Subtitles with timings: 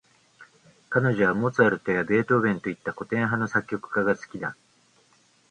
[0.89, 4.57] 彼女はモーツァルトやベートーヴェンといった、古典派の作曲家が好きだ。